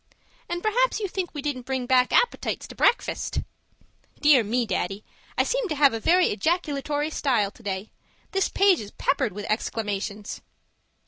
[0.49, 3.41] And perhaps you think we didn't bring back appetites to breakfast!
[4.19, 5.05] Dear me, Daddy,
[5.37, 7.91] I seem to have a very ejaculatory style today;
[8.31, 10.41] this page is peppered with exclamations.